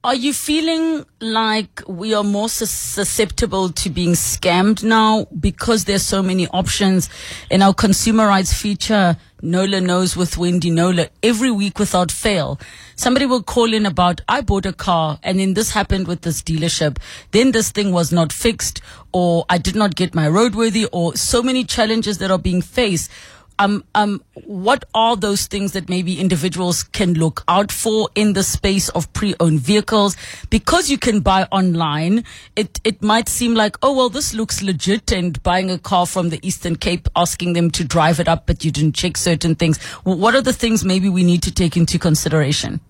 Are 0.05 0.15
you 0.15 0.35
feeling 0.35 1.07
like 1.21 1.81
we 1.89 2.13
are 2.13 2.23
more 2.23 2.51
susceptible 2.51 3.71
to 3.71 3.89
being 3.89 4.13
scammed 4.13 4.85
now 4.85 5.27
because 5.41 5.87
there's 5.87 6.03
so 6.03 6.23
many 6.23 6.47
options 6.49 7.09
in 7.51 7.63
our 7.63 7.73
consumer 7.73 8.27
rights 8.27 8.53
feature? 8.53 9.17
Knowler 9.45 9.83
knows 9.83 10.17
with 10.17 10.39
Wendy 10.39 10.71
Knowler 10.71 11.11
every 11.23 11.51
week 11.51 11.79
without 11.79 12.11
fail. 12.11 12.59
Somebody 12.97 13.27
will 13.27 13.43
call 13.43 13.75
in 13.75 13.85
about, 13.85 14.23
I 14.27 14.41
bought 14.41 14.65
a 14.65 14.73
car 14.73 15.19
and 15.23 15.39
then 15.39 15.53
this 15.53 15.71
happened 15.71 16.09
with 16.09 16.23
this 16.23 16.41
dealership. 16.41 16.97
Then 17.33 17.53
this 17.53 17.71
thing 17.71 17.93
was 17.93 18.11
not 18.11 18.33
fixed 18.33 18.81
or 19.13 19.45
I 19.51 19.59
did 19.59 19.77
not 19.77 19.97
get 19.97 20.15
my 20.15 20.27
roadworthy 20.27 20.89
or 20.93 21.15
so 21.17 21.43
many 21.43 21.63
challenges 21.63 22.17
that 22.19 22.31
are 22.31 22.39
being 22.39 22.63
faced 22.63 23.11
um, 23.59 23.85
um, 23.95 24.23
what 24.45 24.85
are 24.95 25.17
those 25.17 25.47
things 25.47 25.73
that 25.73 25.89
maybe 25.89 26.21
individuals 26.21 26.83
can 26.83 27.15
look 27.15 27.45
out 27.49 27.71
for 27.71 28.09
in 28.15 28.33
the 28.33 28.43
space 28.43 28.89
of 28.91 29.13
pre-owned 29.13 29.61
vehicles? 29.61 30.17
Because 30.51 30.91
you 30.91 30.99
can 30.99 31.21
buy 31.21 31.47
online, 31.53 32.25
it, 32.57 32.81
it 32.85 33.03
might 33.03 33.29
seem 33.29 33.55
like, 33.55 33.77
oh, 33.83 33.95
well, 33.95 34.09
this 34.09 34.35
looks 34.35 34.63
legit 34.63 35.13
and 35.13 35.43
buying 35.43 35.71
a 35.71 35.79
car 35.79 36.07
from 36.07 36.31
the 36.31 36.41
Eastern 36.47 36.77
Cape, 36.77 37.09
asking 37.17 37.53
them 37.53 37.71
to 37.73 37.85
drive 37.85 38.21
it 38.21 38.29
up, 38.29 38.47
but 38.47 38.65
you 38.65 38.71
didn't 38.71 38.95
check 38.95 39.17
certain 39.17 39.55
things. 39.55 39.83
What 40.03 40.35
are 40.35 40.43
the 40.43 40.53
things 40.53 40.85
maybe 40.85 41.09
we 41.09 41.23
need 41.23 41.43
to 41.45 41.53
take 41.53 41.77
into 41.77 41.99
consideration? 41.99 42.81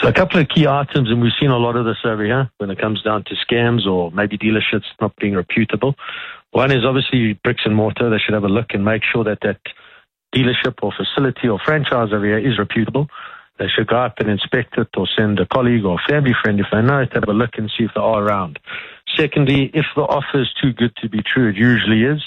So 0.00 0.08
a 0.08 0.12
couple 0.12 0.40
of 0.40 0.48
key 0.48 0.66
items, 0.66 1.10
and 1.10 1.20
we've 1.20 1.32
seen 1.40 1.50
a 1.50 1.56
lot 1.56 1.74
of 1.74 1.84
this 1.84 1.96
over 2.04 2.24
here 2.24 2.50
when 2.58 2.70
it 2.70 2.78
comes 2.78 3.02
down 3.02 3.24
to 3.24 3.34
scams 3.34 3.86
or 3.86 4.12
maybe 4.12 4.38
dealerships 4.38 4.84
not 5.00 5.16
being 5.16 5.34
reputable. 5.34 5.96
One 6.52 6.72
is 6.72 6.84
obviously 6.84 7.34
bricks 7.44 7.62
and 7.64 7.76
mortar. 7.76 8.10
They 8.10 8.18
should 8.18 8.34
have 8.34 8.44
a 8.44 8.48
look 8.48 8.68
and 8.72 8.84
make 8.84 9.02
sure 9.12 9.24
that 9.24 9.38
that 9.42 9.60
dealership 10.34 10.74
or 10.82 10.92
facility 10.92 11.48
or 11.48 11.58
franchise 11.64 12.08
here 12.10 12.38
is 12.38 12.58
reputable. 12.58 13.08
They 13.58 13.66
should 13.66 13.88
go 13.88 13.96
up 13.96 14.18
and 14.20 14.30
inspect 14.30 14.78
it 14.78 14.88
or 14.96 15.08
send 15.16 15.40
a 15.40 15.46
colleague 15.46 15.84
or 15.84 15.98
family 16.08 16.34
friend 16.42 16.60
if 16.60 16.66
they 16.72 16.80
know 16.80 17.00
it 17.00 17.06
to 17.08 17.20
have 17.20 17.28
a 17.28 17.32
look 17.32 17.50
and 17.56 17.70
see 17.76 17.84
if 17.84 17.90
they 17.94 18.00
are 18.00 18.22
around. 18.22 18.58
Secondly, 19.16 19.70
if 19.74 19.86
the 19.96 20.02
offer 20.02 20.42
is 20.42 20.52
too 20.62 20.72
good 20.72 20.94
to 20.96 21.08
be 21.08 21.22
true, 21.22 21.48
it 21.48 21.56
usually 21.56 22.04
is. 22.04 22.22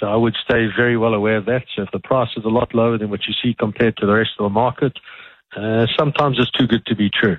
So 0.00 0.08
I 0.08 0.16
would 0.16 0.34
stay 0.44 0.66
very 0.76 0.96
well 0.96 1.14
aware 1.14 1.36
of 1.36 1.46
that. 1.46 1.64
So 1.74 1.82
if 1.82 1.90
the 1.92 2.00
price 2.00 2.30
is 2.36 2.44
a 2.44 2.48
lot 2.48 2.74
lower 2.74 2.98
than 2.98 3.10
what 3.10 3.26
you 3.28 3.34
see 3.40 3.54
compared 3.54 3.96
to 3.98 4.06
the 4.06 4.14
rest 4.14 4.30
of 4.38 4.44
the 4.44 4.50
market, 4.50 4.98
uh, 5.56 5.86
sometimes 5.96 6.38
it's 6.40 6.50
too 6.50 6.66
good 6.66 6.84
to 6.86 6.96
be 6.96 7.08
true. 7.08 7.38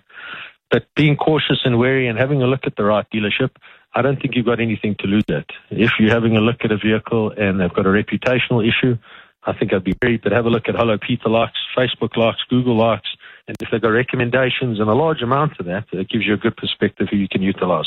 But 0.71 0.85
being 0.95 1.17
cautious 1.17 1.59
and 1.65 1.77
wary 1.77 2.07
and 2.07 2.17
having 2.17 2.41
a 2.41 2.47
look 2.47 2.61
at 2.65 2.77
the 2.77 2.85
right 2.85 3.05
dealership, 3.13 3.51
I 3.95 4.01
don't 4.01 4.21
think 4.21 4.35
you've 4.35 4.45
got 4.45 4.59
anything 4.59 4.95
to 4.99 5.07
lose 5.07 5.23
at. 5.29 5.45
If 5.71 5.91
you're 5.99 6.11
having 6.11 6.35
a 6.35 6.41
look 6.41 6.57
at 6.63 6.71
a 6.71 6.77
vehicle 6.77 7.31
and 7.31 7.59
they've 7.59 7.73
got 7.73 7.85
a 7.85 7.89
reputational 7.89 8.61
issue, 8.67 8.97
I 9.45 9.53
think 9.53 9.73
I'd 9.73 9.83
be 9.83 9.93
great. 9.93 10.21
but 10.23 10.33
have 10.33 10.45
a 10.45 10.49
look 10.49 10.67
at 10.67 10.75
Hellopeter 10.75 11.29
likes, 11.29 11.57
Facebook 11.77 12.17
likes, 12.17 12.39
Google 12.49 12.75
likes, 12.75 13.07
and 13.47 13.55
if 13.61 13.69
they've 13.71 13.81
got 13.81 13.89
recommendations 13.89 14.79
and 14.79 14.89
a 14.89 14.93
large 14.93 15.21
amount 15.21 15.59
of 15.59 15.65
that, 15.67 15.85
it 15.93 16.09
gives 16.09 16.25
you 16.25 16.33
a 16.33 16.37
good 16.37 16.57
perspective 16.57 17.07
who 17.09 17.17
you 17.17 17.27
can 17.29 17.41
utilize. 17.41 17.85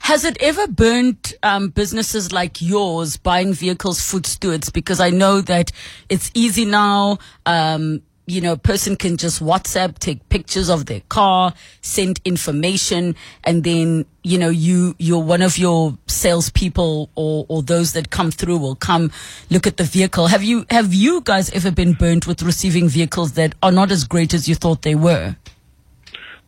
Has 0.00 0.24
it 0.24 0.36
ever 0.40 0.68
burnt 0.68 1.32
um, 1.42 1.70
businesses 1.70 2.30
like 2.30 2.60
yours 2.60 3.16
buying 3.16 3.54
vehicles 3.54 4.02
foot 4.02 4.26
stewards? 4.26 4.68
Because 4.68 5.00
I 5.00 5.08
know 5.08 5.40
that 5.40 5.72
it's 6.10 6.30
easy 6.34 6.66
now. 6.66 7.18
Um, 7.46 8.02
you 8.26 8.40
know, 8.40 8.52
a 8.52 8.56
person 8.56 8.96
can 8.96 9.16
just 9.16 9.42
WhatsApp, 9.42 9.98
take 9.98 10.26
pictures 10.28 10.70
of 10.70 10.86
their 10.86 11.00
car, 11.08 11.52
send 11.82 12.20
information, 12.24 13.14
and 13.44 13.64
then, 13.64 14.06
you 14.22 14.38
know, 14.38 14.48
you, 14.48 14.94
you're 14.98 15.22
one 15.22 15.42
of 15.42 15.58
your 15.58 15.96
salespeople 16.06 17.10
or, 17.14 17.44
or 17.48 17.62
those 17.62 17.92
that 17.92 18.10
come 18.10 18.30
through 18.30 18.58
will 18.58 18.76
come 18.76 19.10
look 19.50 19.66
at 19.66 19.76
the 19.76 19.84
vehicle. 19.84 20.28
Have 20.28 20.42
you, 20.42 20.64
have 20.70 20.94
you 20.94 21.20
guys 21.20 21.50
ever 21.50 21.70
been 21.70 21.92
burnt 21.92 22.26
with 22.26 22.42
receiving 22.42 22.88
vehicles 22.88 23.32
that 23.32 23.54
are 23.62 23.72
not 23.72 23.90
as 23.90 24.04
great 24.04 24.32
as 24.32 24.48
you 24.48 24.54
thought 24.54 24.82
they 24.82 24.94
were? 24.94 25.36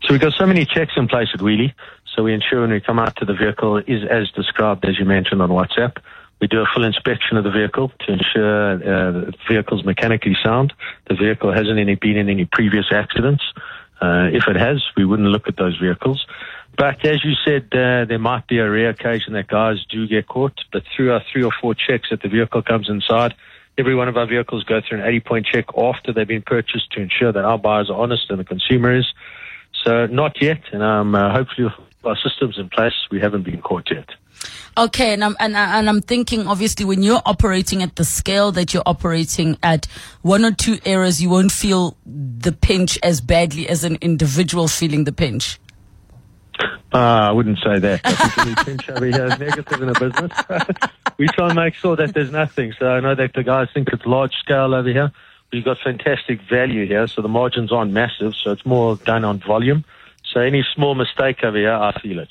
So 0.02 0.12
we've 0.12 0.20
got 0.20 0.32
so 0.38 0.46
many 0.46 0.64
checks 0.64 0.92
in 0.96 1.08
place 1.08 1.28
at 1.34 1.40
Weelee. 1.40 1.74
So 2.14 2.22
we 2.22 2.32
ensure 2.32 2.62
when 2.62 2.70
we 2.70 2.80
come 2.80 2.98
out 2.98 3.16
to 3.16 3.26
the 3.26 3.34
vehicle 3.34 3.78
is 3.78 4.02
as 4.10 4.30
described 4.30 4.86
as 4.86 4.98
you 4.98 5.04
mentioned 5.04 5.42
on 5.42 5.50
WhatsApp. 5.50 5.98
We 6.40 6.48
do 6.48 6.60
a 6.60 6.66
full 6.74 6.84
inspection 6.84 7.36
of 7.36 7.44
the 7.44 7.50
vehicle 7.50 7.90
to 8.00 8.12
ensure 8.12 8.74
uh, 8.74 9.12
the 9.12 9.34
vehicle's 9.48 9.84
mechanically 9.84 10.36
sound. 10.42 10.72
The 11.08 11.14
vehicle 11.14 11.52
hasn't 11.52 11.78
any, 11.78 11.94
been 11.94 12.16
in 12.16 12.28
any 12.28 12.44
previous 12.44 12.86
accidents. 12.92 13.42
Uh, 14.00 14.28
if 14.32 14.46
it 14.46 14.56
has, 14.56 14.84
we 14.96 15.06
wouldn't 15.06 15.28
look 15.28 15.48
at 15.48 15.56
those 15.56 15.78
vehicles. 15.78 16.26
But 16.76 17.04
as 17.06 17.24
you 17.24 17.32
said, 17.44 17.68
uh, 17.72 18.04
there 18.04 18.18
might 18.18 18.46
be 18.46 18.58
a 18.58 18.70
rare 18.70 18.90
occasion 18.90 19.32
that 19.32 19.48
guys 19.48 19.84
do 19.88 20.06
get 20.06 20.26
caught. 20.26 20.60
But 20.72 20.82
through 20.94 21.12
our 21.12 21.22
three 21.32 21.42
or 21.42 21.52
four 21.60 21.74
checks 21.74 22.08
that 22.10 22.20
the 22.20 22.28
vehicle 22.28 22.62
comes 22.62 22.90
inside, 22.90 23.34
every 23.78 23.94
one 23.94 24.08
of 24.08 24.16
our 24.18 24.26
vehicles 24.26 24.64
go 24.64 24.80
through 24.86 25.00
an 25.00 25.06
80 25.06 25.20
point 25.20 25.46
check 25.46 25.66
after 25.76 26.12
they've 26.12 26.28
been 26.28 26.42
purchased 26.42 26.92
to 26.92 27.00
ensure 27.00 27.32
that 27.32 27.44
our 27.44 27.58
buyers 27.58 27.88
are 27.88 27.98
honest 27.98 28.28
and 28.28 28.38
the 28.38 28.44
consumer 28.44 28.94
is. 28.94 29.06
So 29.84 30.06
not 30.06 30.42
yet, 30.42 30.60
and 30.72 30.82
um, 30.82 31.14
uh, 31.14 31.32
hopefully 31.32 31.68
our 32.06 32.16
systems 32.16 32.58
in 32.58 32.68
place, 32.68 32.94
we 33.10 33.20
haven't 33.20 33.42
been 33.42 33.60
caught 33.60 33.90
yet. 33.90 34.08
Okay, 34.78 35.14
and 35.14 35.24
I'm 35.24 35.36
and, 35.40 35.56
and 35.56 35.88
I'm 35.88 36.02
thinking 36.02 36.46
obviously 36.46 36.84
when 36.84 37.02
you're 37.02 37.22
operating 37.24 37.82
at 37.82 37.96
the 37.96 38.04
scale 38.04 38.52
that 38.52 38.74
you're 38.74 38.82
operating 38.84 39.56
at, 39.62 39.86
one 40.20 40.44
or 40.44 40.52
two 40.52 40.78
errors 40.84 41.22
you 41.22 41.30
won't 41.30 41.50
feel 41.50 41.96
the 42.04 42.52
pinch 42.52 42.98
as 43.02 43.20
badly 43.22 43.68
as 43.68 43.84
an 43.84 43.96
individual 44.02 44.68
feeling 44.68 45.04
the 45.04 45.12
pinch. 45.12 45.58
Uh, 46.92 46.98
I 46.98 47.32
wouldn't 47.32 47.58
say 47.58 47.78
that. 47.78 48.00
I 48.04 48.12
think 48.12 48.38
any 48.38 48.64
pinch 48.64 48.90
over 48.90 49.04
here 49.06 49.26
is 49.26 49.38
negative 49.38 49.82
in 49.82 49.88
a 49.88 49.98
business. 49.98 50.32
we 51.18 51.26
try 51.28 51.48
and 51.48 51.56
make 51.56 51.74
sure 51.74 51.96
that 51.96 52.14
there's 52.14 52.30
nothing. 52.30 52.72
So 52.78 52.88
I 52.88 53.00
know 53.00 53.14
that 53.14 53.34
the 53.34 53.42
guys 53.42 53.68
think 53.74 53.88
it's 53.92 54.06
large 54.06 54.34
scale 54.36 54.74
over 54.74 54.88
here. 54.88 55.10
We've 55.52 55.64
got 55.64 55.78
fantastic 55.82 56.40
value 56.42 56.86
here, 56.86 57.06
so 57.06 57.22
the 57.22 57.28
margins 57.28 57.72
aren't 57.72 57.92
massive. 57.92 58.34
So 58.34 58.52
it's 58.52 58.64
more 58.64 58.96
done 58.96 59.24
on 59.24 59.38
volume. 59.38 59.84
So 60.32 60.40
any 60.40 60.64
small 60.74 60.94
mistake 60.94 61.38
over 61.42 61.56
here, 61.56 61.72
I 61.72 61.98
feel 62.00 62.18
it. 62.18 62.28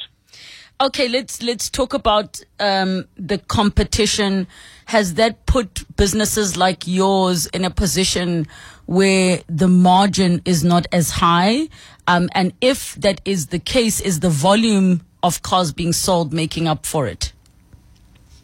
Okay, 0.81 1.07
let's 1.07 1.41
let's 1.41 1.69
talk 1.69 1.93
about 1.93 2.43
um, 2.59 3.05
the 3.15 3.37
competition. 3.37 4.45
Has 4.87 5.13
that 5.13 5.45
put 5.45 5.85
businesses 5.95 6.57
like 6.57 6.85
yours 6.85 7.45
in 7.47 7.63
a 7.63 7.69
position 7.69 8.45
where 8.85 9.39
the 9.47 9.69
margin 9.69 10.41
is 10.43 10.65
not 10.65 10.85
as 10.91 11.11
high? 11.11 11.69
Um, 12.07 12.29
and 12.33 12.51
if 12.59 12.95
that 12.95 13.21
is 13.23 13.47
the 13.47 13.59
case, 13.59 14.01
is 14.01 14.19
the 14.19 14.29
volume 14.29 15.01
of 15.23 15.41
cars 15.43 15.71
being 15.71 15.93
sold 15.93 16.33
making 16.33 16.67
up 16.67 16.85
for 16.85 17.07
it? 17.07 17.31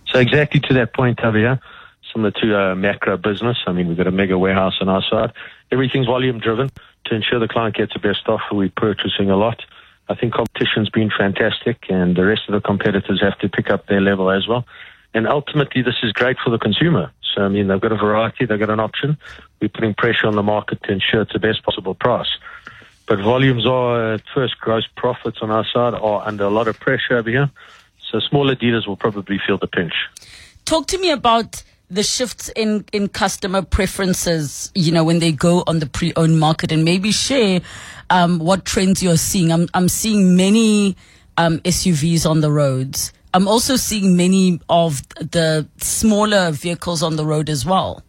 So 0.08 0.20
exactly 0.20 0.62
to 0.62 0.74
that 0.76 0.94
point, 0.94 1.20
Javier, 1.20 1.60
similar 2.14 2.32
to 2.32 2.56
a 2.56 2.76
macro 2.76 3.18
business. 3.18 3.58
I 3.68 3.74
mean, 3.74 3.90
we've 3.90 3.98
got 3.98 4.08
a 4.08 4.12
mega 4.12 4.38
warehouse 4.38 4.78
on 4.80 4.88
our 4.88 5.04
side. 5.10 5.34
Everything's 5.70 6.08
volume 6.08 6.40
driven 6.40 6.72
to 7.06 7.16
ensure 7.16 7.40
the 7.40 7.48
client 7.48 7.76
gets 7.76 7.94
the 7.94 8.00
best 8.00 8.28
offer. 8.28 8.54
We're 8.56 8.70
purchasing 8.76 9.30
a 9.30 9.36
lot. 9.36 9.62
I 10.10 10.16
think 10.16 10.34
competition's 10.34 10.90
been 10.90 11.10
fantastic, 11.10 11.86
and 11.90 12.16
the 12.16 12.26
rest 12.26 12.42
of 12.48 12.54
the 12.54 12.62
competitors 12.62 13.22
have 13.22 13.38
to 13.40 13.50
pick 13.50 13.70
up 13.70 13.88
their 13.88 14.02
level 14.02 14.30
as 14.30 14.48
well. 14.48 14.66
And 15.14 15.28
ultimately, 15.28 15.82
this 15.82 15.96
is 16.04 16.12
great 16.14 16.38
for 16.44 16.50
the 16.50 16.58
consumer. 16.58 17.12
So, 17.34 17.44
I 17.44 17.48
mean, 17.48 17.68
they've 17.68 17.80
got 17.80 17.92
a 17.92 17.98
variety, 17.98 18.46
they've 18.46 18.60
got 18.60 18.70
an 18.70 18.80
option. 18.80 19.18
We're 19.62 19.70
putting 19.70 19.94
pressure 19.94 20.28
on 20.28 20.36
the 20.36 20.44
market 20.44 20.84
to 20.84 20.92
ensure 20.92 21.22
it's 21.22 21.34
the 21.34 21.40
best 21.40 21.64
possible 21.64 21.96
price. 21.96 22.30
But 23.08 23.20
volumes 23.20 23.66
are, 23.66 24.14
at 24.14 24.24
first, 24.34 24.58
gross 24.60 24.88
profits 24.96 25.40
on 25.42 25.50
our 25.50 25.66
side 25.66 25.94
are 25.94 26.28
under 26.28 26.46
a 26.46 26.50
lot 26.50 26.68
of 26.68 26.80
pressure 26.80 27.18
over 27.18 27.30
here. 27.30 27.50
So, 28.00 28.20
smaller 28.20 28.56
dealers 28.56 28.88
will 28.88 28.98
probably 28.98 29.40
feel 29.46 29.58
the 29.58 29.68
pinch. 29.68 29.94
Talk 30.66 30.88
to 30.88 30.98
me 30.98 31.12
about 31.12 31.64
the 31.92 32.04
shifts 32.04 32.50
in, 32.56 32.86
in 32.94 33.10
customer 33.10 33.62
preferences, 33.62 34.72
you 34.74 34.94
know, 34.94 35.04
when 35.04 35.20
they 35.20 35.34
go 35.34 35.64
on 35.68 35.80
the 35.80 35.86
pre-owned 35.86 36.40
market 36.40 36.72
and 36.72 36.86
maybe 36.86 37.12
share 37.12 37.60
um, 38.10 38.40
what 38.40 38.64
trends 38.64 39.04
you're 39.04 39.18
seeing. 39.18 39.52
I'm, 39.52 39.68
I'm 39.74 39.90
seeing 39.90 40.38
many 40.38 40.96
um, 41.38 41.60
SUVs 41.60 42.26
on 42.28 42.40
the 42.40 42.50
roads. 42.50 43.12
I'm 43.34 43.48
also 43.48 43.76
seeing 43.76 44.16
many 44.16 44.62
of 44.70 45.02
the 45.20 45.68
smaller 45.78 46.52
vehicles 46.52 47.04
on 47.04 47.18
the 47.18 47.26
road 47.26 47.50
as 47.50 47.66
well. 47.66 48.02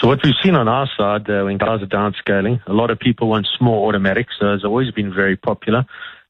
So 0.00 0.08
what 0.08 0.18
we've 0.24 0.34
seen 0.42 0.56
on 0.56 0.66
our 0.66 0.88
side, 0.96 1.30
uh, 1.30 1.44
when 1.44 1.58
cars 1.58 1.82
are 1.82 1.86
downscaling, 1.86 2.60
a 2.66 2.72
lot 2.72 2.90
of 2.90 2.98
people 2.98 3.28
want 3.28 3.46
small 3.58 3.86
automatics. 3.86 4.34
So 4.40 4.54
it's 4.54 4.64
always 4.64 4.90
been 4.90 5.14
very 5.14 5.36
popular, 5.36 5.84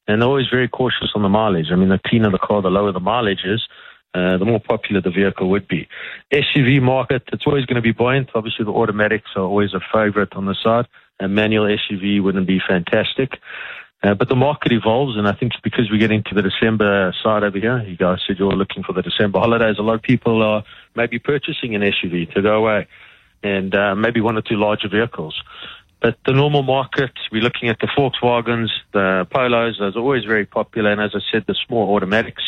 and 0.07 0.21
they're 0.21 0.29
always 0.29 0.49
very 0.50 0.69
cautious 0.69 1.12
on 1.15 1.23
the 1.23 1.29
mileage. 1.29 1.69
I 1.73 1.77
mean, 1.77 1.89
the 1.89 2.00
cleaner 2.05 2.31
the 2.31 2.39
car, 2.39 2.61
the 2.61 2.69
lower 2.69 2.93
the 2.93 3.00
mileage 3.00 3.45
is. 3.45 3.67
Uh, 4.12 4.37
the 4.38 4.45
more 4.45 4.59
popular 4.59 5.00
the 5.00 5.11
vehicle 5.11 5.49
would 5.49 5.69
be. 5.69 5.87
SUV 6.33 6.83
market, 6.83 7.23
it's 7.33 7.47
always 7.47 7.64
going 7.64 7.76
to 7.76 7.83
be 7.83 7.93
buoyant. 7.93 8.29
Obviously, 8.35 8.64
the 8.64 8.73
automatics 8.73 9.31
are 9.37 9.45
always 9.45 9.73
a 9.73 9.81
favorite 9.93 10.33
on 10.33 10.47
the 10.47 10.57
side. 10.64 10.87
A 11.21 11.29
manual 11.29 11.67
SUV 11.67 12.21
wouldn't 12.21 12.49
be 12.49 12.61
fantastic. 12.67 13.38
Uh, 14.02 14.14
but 14.14 14.29
the 14.29 14.35
market 14.35 14.73
evolves, 14.73 15.17
and 15.17 15.29
I 15.29 15.33
think 15.33 15.52
because 15.62 15.90
we 15.90 15.99
get 15.99 16.11
into 16.11 16.35
the 16.35 16.43
December 16.43 17.14
side 17.23 17.45
over 17.45 17.59
here, 17.59 17.81
you 17.83 17.97
guys 17.97 18.19
said 18.26 18.38
you're 18.38 18.52
looking 18.52 18.83
for 18.83 18.95
the 18.95 19.02
December 19.02 19.38
holidays. 19.38 19.76
A 19.79 19.83
lot 19.83 19.95
of 19.95 20.02
people 20.02 20.43
are 20.43 20.64
maybe 20.97 21.19
purchasing 21.19 21.75
an 21.75 21.83
SUV 21.83 22.33
to 22.35 22.40
go 22.40 22.55
away, 22.55 22.88
and 23.43 23.75
uh, 23.75 23.95
maybe 23.95 24.21
one 24.21 24.38
or 24.38 24.43
two 24.43 24.57
larger 24.57 24.88
vehicles. 24.88 25.40
But 26.00 26.17
the 26.25 26.33
normal 26.33 26.62
market, 26.62 27.12
we're 27.31 27.43
looking 27.43 27.69
at 27.69 27.79
the 27.79 27.88
Volkswagens, 27.88 28.71
the 28.93 29.26
Polos. 29.31 29.79
Those 29.79 29.97
are 29.97 30.00
always 30.00 30.25
very 30.25 30.47
popular, 30.47 30.90
and 30.93 31.00
as 31.00 31.11
I 31.14 31.21
said, 31.31 31.45
the 31.47 31.55
small 31.67 31.95
automatics. 31.95 32.43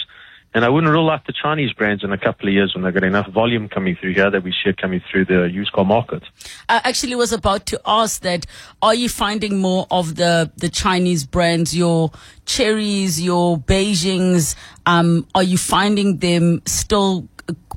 And 0.55 0.65
I 0.65 0.69
wouldn't 0.69 0.93
rule 0.93 1.09
out 1.09 1.27
the 1.27 1.33
Chinese 1.33 1.73
brands 1.73 2.05
in 2.05 2.13
a 2.13 2.19
couple 2.19 2.47
of 2.47 2.55
years 2.55 2.75
when 2.75 2.85
they've 2.85 2.93
got 2.93 3.05
enough 3.05 3.29
volume 3.29 3.69
coming 3.69 3.97
through 3.97 4.13
here 4.13 4.31
that 4.31 4.43
we 4.43 4.51
see 4.53 4.71
it 4.71 4.77
coming 4.77 5.01
through 5.11 5.25
the 5.25 5.51
used 5.51 5.73
car 5.73 5.85
market. 5.85 6.23
I 6.69 6.83
actually 6.85 7.15
was 7.15 7.33
about 7.33 7.65
to 7.67 7.81
ask 7.87 8.21
that, 8.23 8.45
are 8.83 8.95
you 8.95 9.09
finding 9.09 9.59
more 9.59 9.87
of 9.91 10.17
the, 10.17 10.51
the 10.57 10.69
Chinese 10.69 11.25
brands, 11.25 11.75
your 11.75 12.11
Cherys, 12.45 13.23
your 13.23 13.57
Beijings, 13.57 14.55
um, 14.85 15.27
are 15.35 15.43
you 15.43 15.57
finding 15.57 16.19
them 16.19 16.61
still 16.67 17.29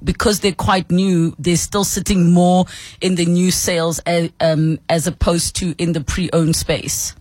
because 0.04 0.42
they're 0.42 0.52
quite 0.52 0.92
new, 0.92 1.34
they're 1.40 1.56
still 1.56 1.84
sitting 1.84 2.32
more 2.32 2.66
in 3.02 3.16
the 3.16 3.26
new 3.26 3.52
sales 3.52 4.00
as, 4.00 4.30
um, 4.40 4.80
as 4.90 5.08
opposed 5.08 5.56
to 5.56 5.74
in 5.78 5.94
the 5.94 6.02
pre-owned 6.02 6.56
space? 6.56 7.16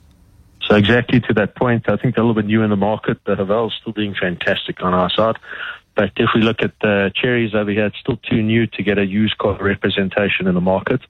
So 0.69 0.77
exactly 0.77 1.21
to 1.21 1.35
that 1.35 1.57
point, 1.57 1.89
I 1.89 1.97
think 1.97 2.15
they're 2.15 2.25
a 2.25 2.27
little 2.27 2.41
bit 2.41 2.47
new 2.47 2.63
in 2.63 2.71
the 2.71 2.77
market. 2.77 3.19
The 3.25 3.37
Haval's 3.37 3.75
still 3.81 3.93
doing 3.93 4.15
fantastic 4.19 4.83
on 4.83 4.95
our 4.95 5.11
side. 5.11 5.37
But 5.95 6.13
if 6.17 6.31
we 6.35 6.41
look 6.41 6.63
at 6.63 6.73
the 6.81 7.13
Cherys 7.15 7.55
over 7.55 7.71
here, 7.71 7.87
it's 7.87 7.99
still 7.99 8.17
too 8.17 8.43
new 8.43 8.67
to 8.69 8.83
get 8.83 8.99
a 8.99 9.05
used 9.05 9.39
car 9.39 9.57
representation 9.63 10.47
in 10.47 10.55
the 10.55 10.61
market. 10.61 11.01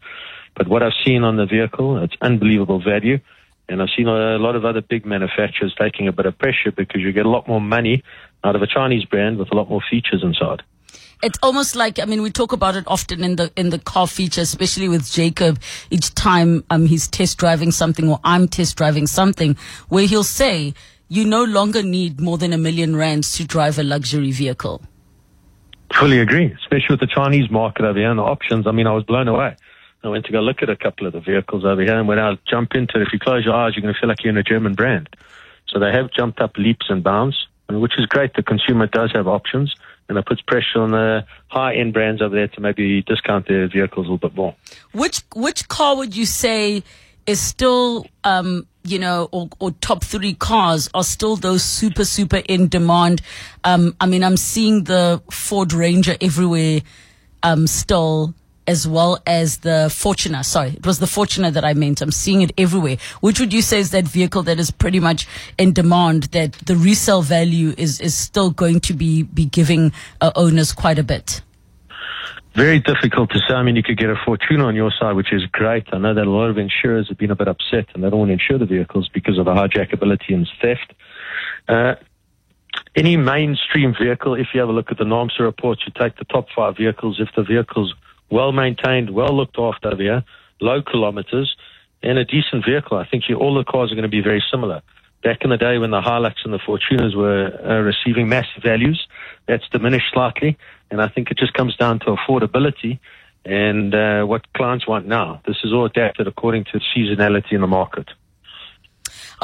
But 0.56 0.68
what 0.68 0.82
I've 0.82 0.92
seen 1.04 1.22
on 1.22 1.36
the 1.36 1.46
vehicle, 1.46 2.02
it's 2.02 2.16
unbelievable 2.20 2.82
value. 2.82 3.20
And 3.68 3.80
I've 3.80 3.88
seen 3.96 4.08
a 4.08 4.38
lot 4.38 4.56
of 4.56 4.64
other 4.64 4.82
big 4.82 5.06
manufacturers 5.06 5.74
taking 5.78 6.06
a 6.08 6.12
bit 6.12 6.26
of 6.26 6.36
pressure 6.36 6.70
because 6.70 7.00
you 7.00 7.12
get 7.12 7.24
a 7.24 7.30
lot 7.30 7.48
more 7.48 7.60
money 7.60 8.02
out 8.42 8.56
of 8.56 8.62
a 8.62 8.66
Chinese 8.66 9.04
brand 9.06 9.38
with 9.38 9.50
a 9.52 9.54
lot 9.54 9.70
more 9.70 9.80
features 9.90 10.22
inside 10.22 10.62
it's 11.22 11.38
almost 11.42 11.76
like 11.76 11.98
I 11.98 12.04
mean 12.04 12.22
we 12.22 12.30
talk 12.30 12.52
about 12.52 12.76
it 12.76 12.84
often 12.86 13.22
in 13.24 13.36
the 13.36 13.52
in 13.56 13.70
the 13.70 13.78
car 13.78 14.06
feature, 14.06 14.40
especially 14.40 14.88
with 14.88 15.10
Jacob. 15.10 15.58
Each 15.90 16.14
time 16.14 16.64
um 16.70 16.86
he's 16.86 17.08
test 17.08 17.38
driving 17.38 17.70
something 17.70 18.08
or 18.08 18.20
I'm 18.24 18.48
test 18.48 18.76
driving 18.76 19.06
something, 19.06 19.56
where 19.88 20.06
he'll 20.06 20.24
say, 20.24 20.74
"You 21.08 21.24
no 21.24 21.44
longer 21.44 21.82
need 21.82 22.20
more 22.20 22.38
than 22.38 22.52
a 22.52 22.58
million 22.58 22.96
rands 22.96 23.36
to 23.36 23.46
drive 23.46 23.78
a 23.78 23.82
luxury 23.82 24.32
vehicle." 24.32 24.82
Fully 25.92 26.18
agree, 26.18 26.52
especially 26.62 26.94
with 26.94 27.00
the 27.00 27.06
Chinese 27.06 27.50
market 27.50 27.84
over 27.84 27.98
here 27.98 28.10
and 28.10 28.18
the 28.18 28.24
options. 28.24 28.66
I 28.66 28.72
mean, 28.72 28.86
I 28.86 28.92
was 28.92 29.04
blown 29.04 29.28
away. 29.28 29.56
I 30.02 30.08
went 30.08 30.26
to 30.26 30.32
go 30.32 30.40
look 30.40 30.62
at 30.62 30.68
a 30.68 30.76
couple 30.76 31.06
of 31.06 31.14
the 31.14 31.20
vehicles 31.20 31.64
over 31.64 31.80
here, 31.80 31.98
and 31.98 32.06
when 32.06 32.18
I 32.18 32.36
jump 32.46 32.74
into 32.74 32.98
it, 32.98 33.02
if 33.02 33.12
you 33.12 33.18
close 33.18 33.44
your 33.44 33.54
eyes, 33.54 33.74
you're 33.74 33.82
going 33.82 33.94
to 33.94 33.98
feel 33.98 34.08
like 34.08 34.22
you're 34.22 34.32
in 34.32 34.36
a 34.36 34.42
German 34.42 34.74
brand. 34.74 35.08
So 35.68 35.78
they 35.78 35.92
have 35.92 36.10
jumped 36.10 36.40
up 36.40 36.58
leaps 36.58 36.86
and 36.90 37.02
bounds, 37.02 37.46
which 37.70 37.98
is 37.98 38.04
great. 38.04 38.34
The 38.34 38.42
consumer 38.42 38.86
does 38.86 39.12
have 39.12 39.26
options 39.26 39.74
and 40.08 40.18
it 40.18 40.26
puts 40.26 40.40
pressure 40.42 40.80
on 40.80 40.90
the 40.90 41.24
high 41.48 41.74
end 41.74 41.92
brands 41.92 42.20
over 42.20 42.34
there 42.34 42.48
to 42.48 42.60
maybe 42.60 43.02
discount 43.02 43.48
their 43.48 43.68
vehicles 43.68 44.06
a 44.06 44.10
little 44.10 44.28
bit 44.28 44.36
more. 44.36 44.54
Which 44.92 45.22
which 45.34 45.68
car 45.68 45.96
would 45.96 46.14
you 46.14 46.26
say 46.26 46.82
is 47.26 47.40
still 47.40 48.06
um, 48.24 48.66
you 48.84 48.98
know, 48.98 49.28
or, 49.32 49.48
or, 49.60 49.70
top 49.70 50.04
three 50.04 50.34
cars 50.34 50.90
are 50.92 51.02
still 51.02 51.36
those 51.36 51.62
super, 51.62 52.04
super 52.04 52.42
in 52.48 52.68
demand. 52.68 53.22
Um, 53.64 53.96
I 53.98 54.04
mean, 54.04 54.22
I'm 54.22 54.36
seeing 54.36 54.84
the 54.84 55.22
Ford 55.30 55.72
Ranger 55.72 56.16
everywhere, 56.20 56.82
um, 57.42 57.66
still 57.66 58.34
as 58.66 58.86
well 58.86 59.18
as 59.26 59.58
the 59.58 59.88
Fortuner. 59.90 60.44
Sorry, 60.44 60.70
it 60.70 60.86
was 60.86 60.98
the 60.98 61.06
Fortuner 61.06 61.52
that 61.52 61.64
I 61.64 61.74
meant. 61.74 62.00
I'm 62.00 62.12
seeing 62.12 62.42
it 62.42 62.52
everywhere. 62.56 62.96
Which 63.20 63.40
would 63.40 63.52
you 63.52 63.62
say 63.62 63.78
is 63.78 63.90
that 63.90 64.04
vehicle 64.04 64.42
that 64.44 64.58
is 64.58 64.70
pretty 64.70 65.00
much 65.00 65.26
in 65.58 65.72
demand 65.72 66.24
that 66.24 66.52
the 66.52 66.76
resale 66.76 67.22
value 67.22 67.74
is, 67.76 68.00
is 68.00 68.14
still 68.14 68.50
going 68.50 68.80
to 68.80 68.94
be, 68.94 69.22
be 69.22 69.46
giving 69.46 69.92
uh, 70.20 70.32
owners 70.36 70.72
quite 70.72 70.98
a 70.98 71.04
bit? 71.04 71.42
Very 72.54 72.78
difficult 72.78 73.30
to 73.30 73.40
say. 73.48 73.54
I 73.54 73.64
mean, 73.64 73.74
you 73.74 73.82
could 73.82 73.98
get 73.98 74.10
a 74.10 74.14
Fortuner 74.14 74.64
on 74.64 74.76
your 74.76 74.92
side, 74.98 75.14
which 75.16 75.32
is 75.32 75.44
great. 75.46 75.86
I 75.92 75.98
know 75.98 76.14
that 76.14 76.24
a 76.24 76.30
lot 76.30 76.50
of 76.50 76.56
insurers 76.56 77.08
have 77.08 77.18
been 77.18 77.32
a 77.32 77.36
bit 77.36 77.48
upset 77.48 77.86
and 77.94 78.04
they 78.04 78.10
don't 78.10 78.20
want 78.20 78.28
to 78.28 78.34
insure 78.34 78.58
the 78.58 78.66
vehicles 78.66 79.10
because 79.12 79.38
of 79.38 79.46
the 79.46 79.50
hijackability 79.50 80.32
and 80.34 80.48
theft. 80.62 80.94
Uh, 81.68 81.94
any 82.94 83.16
mainstream 83.16 83.94
vehicle, 84.00 84.34
if 84.34 84.48
you 84.54 84.60
have 84.60 84.68
a 84.68 84.72
look 84.72 84.90
at 84.92 84.98
the 84.98 85.04
NAAMSA 85.04 85.40
reports, 85.40 85.82
you 85.86 85.92
take 86.00 86.16
the 86.16 86.24
top 86.24 86.46
five 86.54 86.76
vehicles. 86.76 87.20
If 87.20 87.28
the 87.34 87.42
vehicle's 87.42 87.92
well 88.30 88.52
maintained, 88.52 89.10
well 89.10 89.36
looked 89.36 89.58
after 89.58 89.88
over 89.88 90.02
here, 90.02 90.24
low 90.60 90.82
kilometers, 90.82 91.56
and 92.02 92.18
a 92.18 92.24
decent 92.24 92.64
vehicle. 92.66 92.98
I 92.98 93.06
think 93.06 93.24
you, 93.28 93.36
all 93.36 93.54
the 93.54 93.64
cars 93.64 93.90
are 93.90 93.94
going 93.94 94.02
to 94.02 94.08
be 94.08 94.20
very 94.20 94.42
similar. 94.50 94.82
Back 95.22 95.38
in 95.42 95.50
the 95.50 95.56
day 95.56 95.78
when 95.78 95.90
the 95.90 96.02
Hilux 96.02 96.34
and 96.44 96.52
the 96.52 96.58
Fortuners 96.58 97.16
were 97.16 97.46
uh, 97.64 97.80
receiving 97.80 98.28
massive 98.28 98.62
values, 98.62 99.06
that's 99.46 99.66
diminished 99.70 100.12
slightly, 100.12 100.58
and 100.90 101.00
I 101.00 101.08
think 101.08 101.30
it 101.30 101.38
just 101.38 101.54
comes 101.54 101.76
down 101.76 102.00
to 102.00 102.16
affordability 102.16 102.98
and 103.44 103.94
uh, 103.94 104.24
what 104.24 104.52
clients 104.54 104.86
want 104.86 105.06
now. 105.06 105.40
This 105.46 105.56
is 105.64 105.72
all 105.72 105.86
adapted 105.86 106.26
according 106.26 106.64
to 106.72 106.80
seasonality 106.94 107.52
in 107.52 107.60
the 107.60 107.66
market. 107.66 108.08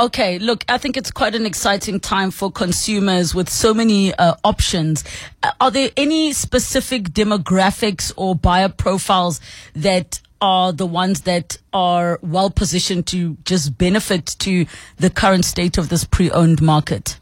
Okay, 0.00 0.38
look, 0.38 0.64
I 0.66 0.78
think 0.78 0.97
it's 0.97 1.11
quite 1.11 1.35
an 1.35 1.45
exciting 1.45 2.00
time 2.00 2.30
for 2.30 2.50
consumers 2.50 3.35
with 3.35 3.50
so 3.50 3.75
many 3.75 4.14
uh, 4.14 4.33
options. 4.45 5.04
Uh, 5.42 5.50
are 5.61 5.71
there 5.71 5.90
any 5.95 6.33
specific 6.33 7.11
demographics 7.11 8.11
or 8.16 8.35
buyer 8.35 8.71
profiles 8.71 9.42
that 9.75 10.19
are 10.40 10.73
the 10.73 10.87
ones 10.87 11.21
that 11.23 11.59
are 11.75 12.19
well 12.23 12.49
positioned 12.49 13.09
to 13.09 13.37
just 13.45 13.76
benefit 13.76 14.25
to 14.38 14.64
the 14.97 15.11
current 15.11 15.45
state 15.45 15.76
of 15.76 15.90
this 15.90 16.04
pre-owned 16.04 16.62
market? 16.62 17.21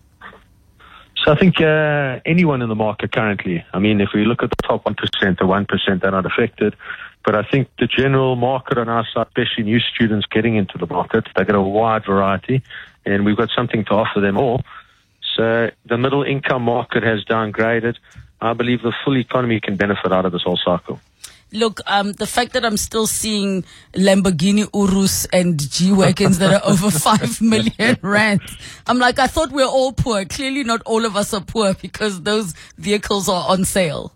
So 1.25 1.32
I 1.32 1.37
think 1.37 1.61
uh, 1.61 2.20
anyone 2.25 2.62
in 2.62 2.68
the 2.68 2.76
market 2.76 3.11
currently, 3.11 3.64
I 3.73 3.80
mean, 3.80 4.00
if 4.00 4.11
we 4.14 4.25
look 4.25 4.44
at 4.44 4.50
the 4.50 4.62
top 4.68 4.85
1%, 4.85 4.94
the 5.37 5.44
1% 5.44 6.04
are 6.04 6.11
not 6.12 6.26
affected. 6.26 6.76
But 7.25 7.35
I 7.35 7.43
think 7.43 7.69
the 7.79 7.87
general 7.87 8.37
market 8.37 8.79
on 8.79 8.89
our 8.89 9.07
side, 9.13 9.27
especially 9.29 9.65
new 9.65 9.81
students 9.81 10.27
getting 10.27 10.57
into 10.57 10.79
the 10.79 10.87
market, 10.87 11.27
they 11.37 11.45
get 11.45 11.55
a 11.55 11.61
wide 11.61 12.05
variety, 12.07 12.63
and 13.05 13.25
we've 13.25 13.37
got 13.37 13.51
something 13.55 13.85
to 13.87 13.91
offer 13.93 14.21
them 14.21 14.39
all. 14.39 14.63
So 15.37 15.71
the 15.85 15.99
middle 15.99 16.23
income 16.23 16.63
market 16.63 17.03
has 17.03 17.25
downgraded. 17.25 17.97
I 18.41 18.53
believe 18.55 18.83
the 18.83 18.95
full 19.05 19.17
economy 19.17 19.61
can 19.61 19.77
benefit 19.77 20.13
out 20.13 20.25
of 20.25 20.33
this 20.33 20.43
whole 20.43 20.59
cycle. 20.65 21.01
Look, 21.51 21.81
um, 21.87 22.13
the 22.13 22.27
fact 22.27 22.53
that 22.53 22.65
I'm 22.65 22.77
still 22.77 23.07
seeing 23.07 23.65
Lamborghini 23.95 24.69
Urus 24.75 25.25
and 25.27 25.59
G 25.59 25.93
wagons 25.93 26.39
that 26.39 26.53
are 26.53 26.69
over 26.69 26.91
five 27.07 27.41
million 27.41 27.97
rand, 28.03 28.43
I'm 28.87 28.99
like, 28.99 29.19
I 29.19 29.27
thought 29.29 29.51
we 29.51 29.63
we're 29.63 29.69
all 29.69 29.93
poor. 29.93 30.27
Clearly, 30.27 30.63
not 30.63 30.83
all 30.85 31.07
of 31.07 31.17
us 31.17 31.33
are 31.33 31.41
poor 31.41 31.73
because 31.75 32.23
those 32.23 32.53
vehicles 32.77 33.29
are 33.31 33.49
on 33.49 33.65
sale. 33.65 34.13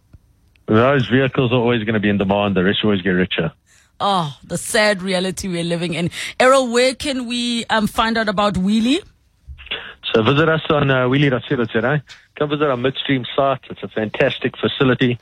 Those 0.74 1.06
vehicles 1.08 1.52
are 1.52 1.56
always 1.56 1.84
going 1.84 1.94
to 1.94 2.00
be 2.00 2.08
in 2.08 2.18
demand. 2.18 2.56
The 2.56 2.64
rich 2.64 2.78
always 2.82 3.02
get 3.02 3.10
richer. 3.10 3.52
Oh, 4.00 4.36
the 4.42 4.58
sad 4.58 5.02
reality 5.02 5.46
we're 5.48 5.64
living 5.64 5.94
in. 5.94 6.10
Errol, 6.40 6.72
where 6.72 6.94
can 6.94 7.26
we 7.26 7.64
um, 7.66 7.86
find 7.86 8.16
out 8.16 8.28
about 8.28 8.54
Weelee? 8.54 9.02
So 10.12 10.22
visit 10.22 10.48
us 10.48 10.62
on 10.70 10.90
uh, 10.90 11.08
weelee.co.za. 11.08 12.02
Come 12.36 12.48
visit 12.48 12.64
our 12.64 12.76
midstream 12.76 13.24
site. 13.36 13.60
It's 13.70 13.82
a 13.82 13.88
fantastic 13.88 14.56
facility 14.56 15.18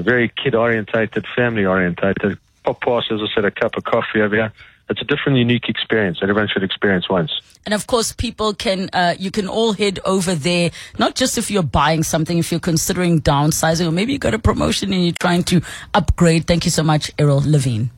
very 0.00 0.28
kid 0.28 0.54
orientated, 0.54 1.26
family 1.36 1.64
orientated. 1.64 2.38
Pop 2.64 2.80
past, 2.80 3.10
as 3.10 3.20
I 3.20 3.26
said, 3.34 3.44
a 3.44 3.50
cup 3.50 3.76
of 3.76 3.84
coffee 3.84 4.22
over 4.22 4.34
here. 4.34 4.52
It's 4.92 5.00
a 5.00 5.04
different, 5.04 5.38
unique 5.38 5.70
experience 5.70 6.18
that 6.20 6.28
everyone 6.28 6.48
should 6.52 6.62
experience 6.62 7.08
once. 7.08 7.32
And 7.64 7.72
of 7.72 7.86
course, 7.86 8.12
people 8.12 8.52
can, 8.52 8.90
uh, 8.92 9.14
you 9.18 9.30
can 9.30 9.48
all 9.48 9.72
head 9.72 10.00
over 10.04 10.34
there, 10.34 10.70
not 10.98 11.14
just 11.14 11.38
if 11.38 11.50
you're 11.50 11.62
buying 11.62 12.02
something, 12.02 12.36
if 12.36 12.50
you're 12.50 12.60
considering 12.60 13.22
downsizing, 13.22 13.86
or 13.88 13.90
maybe 13.90 14.12
you 14.12 14.18
got 14.18 14.34
a 14.34 14.38
promotion 14.38 14.92
and 14.92 15.02
you're 15.02 15.14
trying 15.18 15.44
to 15.44 15.62
upgrade. 15.94 16.46
Thank 16.46 16.66
you 16.66 16.70
so 16.70 16.82
much, 16.82 17.10
Errol 17.18 17.40
Levin. 17.40 17.90